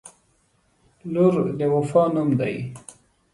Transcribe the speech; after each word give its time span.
•لور 1.13 1.35
د 1.59 1.61
وفا 1.73 2.03
نوم 2.13 2.29
دی. 2.39 2.55